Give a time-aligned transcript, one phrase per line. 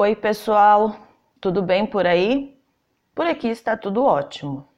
[0.00, 0.94] Oi, pessoal,
[1.40, 2.56] tudo bem por aí?
[3.16, 4.68] Por aqui está tudo ótimo.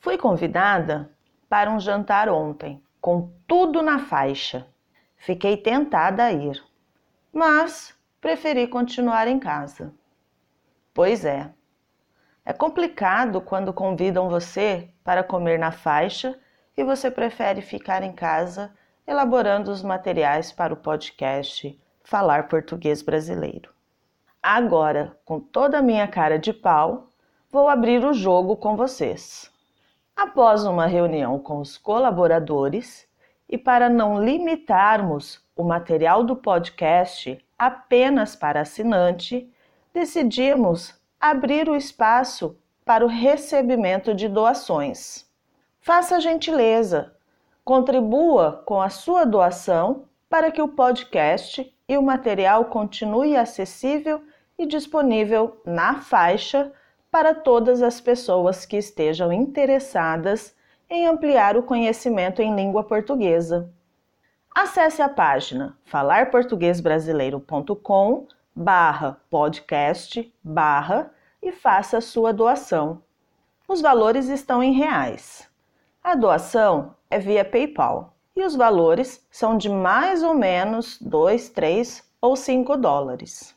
[0.00, 1.10] Fui convidada
[1.48, 4.66] para um jantar ontem, com tudo na faixa.
[5.16, 6.62] Fiquei tentada a ir,
[7.32, 9.94] mas preferi continuar em casa.
[10.92, 11.50] Pois é,
[12.44, 16.38] é complicado quando convidam você para comer na faixa
[16.76, 18.70] e você prefere ficar em casa
[19.06, 23.74] elaborando os materiais para o podcast Falar Português Brasileiro.
[24.48, 27.08] Agora, com toda a minha cara de pau,
[27.50, 29.50] vou abrir o jogo com vocês.
[30.14, 33.08] Após uma reunião com os colaboradores
[33.48, 39.52] e para não limitarmos o material do podcast apenas para assinante,
[39.92, 45.28] decidimos abrir o espaço para o recebimento de doações.
[45.80, 47.12] Faça a gentileza,
[47.64, 54.22] contribua com a sua doação para que o podcast e o material continue acessível
[54.58, 56.72] e disponível na faixa
[57.10, 60.54] para todas as pessoas que estejam interessadas
[60.88, 63.72] em ampliar o conhecimento em língua portuguesa.
[64.54, 71.10] Acesse a página falarportuguesbrasileiro.com barra podcast barra
[71.42, 73.02] e faça sua doação.
[73.68, 75.50] Os valores estão em reais.
[76.02, 82.04] A doação é via PayPal e os valores são de mais ou menos 2, 3
[82.20, 83.55] ou 5 dólares.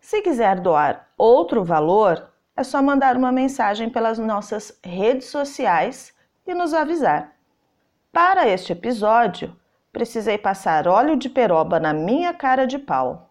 [0.00, 6.14] Se quiser doar outro valor, é só mandar uma mensagem pelas nossas redes sociais
[6.46, 7.32] e nos avisar.
[8.10, 9.54] Para este episódio,
[9.92, 13.30] precisei passar óleo de peroba na minha cara de pau.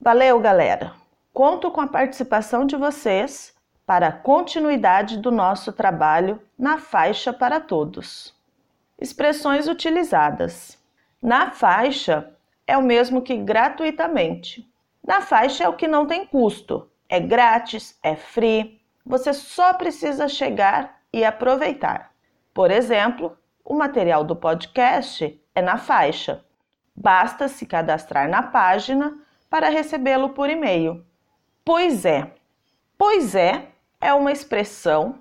[0.00, 0.92] Valeu, galera!
[1.32, 7.60] Conto com a participação de vocês para a continuidade do nosso trabalho na faixa para
[7.60, 8.34] todos.
[8.98, 10.78] Expressões utilizadas.
[11.20, 12.30] Na faixa
[12.66, 14.66] é o mesmo que gratuitamente.
[15.06, 20.26] Na faixa é o que não tem custo, é grátis, é free, você só precisa
[20.26, 22.12] chegar e aproveitar.
[22.52, 26.44] Por exemplo, o material do podcast é na faixa.
[26.94, 29.16] Basta se cadastrar na página
[29.48, 31.04] para recebê-lo por e-mail.
[31.64, 32.32] Pois é.
[32.98, 33.68] Pois é
[34.00, 35.20] é uma expressão,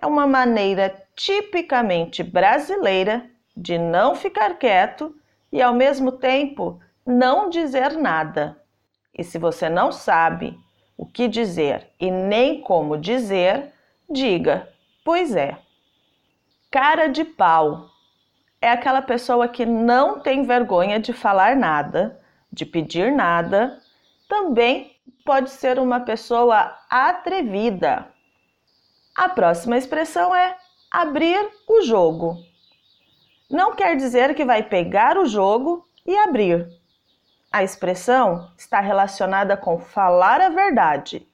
[0.00, 5.14] é uma maneira tipicamente brasileira de não ficar quieto
[5.50, 8.60] e ao mesmo tempo não dizer nada.
[9.16, 10.58] E se você não sabe
[10.96, 13.72] o que dizer e nem como dizer,
[14.08, 14.68] diga:
[15.04, 15.58] Pois é.
[16.70, 17.88] Cara de pau
[18.60, 22.20] é aquela pessoa que não tem vergonha de falar nada,
[22.52, 23.80] de pedir nada,
[24.28, 28.06] também pode ser uma pessoa atrevida.
[29.16, 30.56] A próxima expressão é
[30.90, 32.36] abrir o jogo.
[33.50, 36.68] Não quer dizer que vai pegar o jogo e abrir.
[37.56, 41.26] A expressão está relacionada com falar a verdade,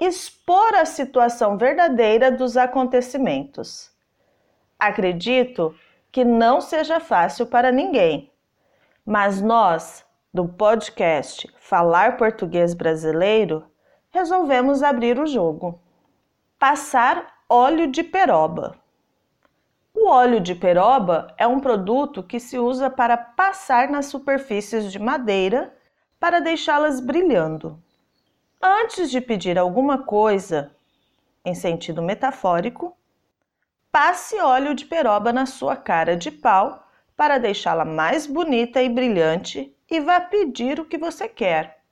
[0.00, 3.88] expor a situação verdadeira dos acontecimentos.
[4.76, 5.72] Acredito
[6.10, 8.28] que não seja fácil para ninguém,
[9.06, 13.64] mas nós, do podcast Falar Português Brasileiro,
[14.10, 15.80] resolvemos abrir o jogo.
[16.58, 18.74] Passar óleo de peroba.
[20.00, 24.98] O óleo de peroba é um produto que se usa para passar nas superfícies de
[24.98, 25.76] madeira
[26.20, 27.82] para deixá-las brilhando.
[28.62, 30.70] Antes de pedir alguma coisa,
[31.44, 32.96] em sentido metafórico,
[33.90, 39.76] passe óleo de peroba na sua cara de pau para deixá-la mais bonita e brilhante
[39.90, 41.82] e vá pedir o que você quer.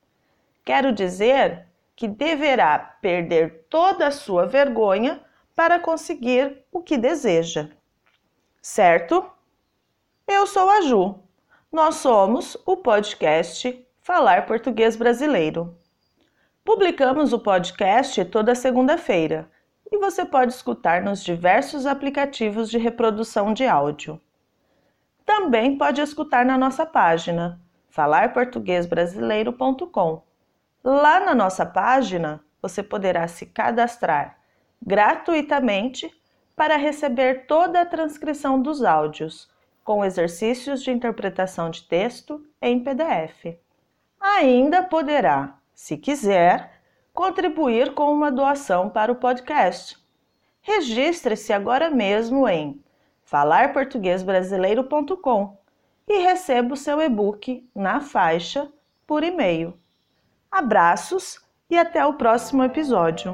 [0.65, 1.67] Quero dizer
[1.97, 5.21] que deverá perder toda a sua vergonha
[5.57, 7.69] para conseguir o que deseja.
[8.69, 9.25] Certo?
[10.27, 11.21] Eu sou a Ju.
[11.71, 15.79] Nós somos o podcast Falar Português Brasileiro.
[16.65, 19.49] Publicamos o podcast toda segunda-feira
[19.91, 24.21] e você pode escutar nos diversos aplicativos de reprodução de áudio.
[25.25, 30.23] Também pode escutar na nossa página falarportuguesbrasileiro.com.
[30.83, 34.41] Lá na nossa página, você poderá se cadastrar
[34.85, 36.13] gratuitamente
[36.57, 39.49] para receber toda a transcrição dos áudios,
[39.85, 43.57] com exercícios de interpretação de texto em PDF.
[44.19, 46.81] Ainda poderá, se quiser,
[47.13, 49.97] contribuir com uma doação para o podcast.
[50.61, 52.83] Registre-se agora mesmo em
[53.25, 55.57] falarportuguesbrasileiro.com
[56.09, 58.69] e receba o seu e-book na faixa
[59.07, 59.79] por e-mail.
[60.51, 63.33] Abraços e até o próximo episódio.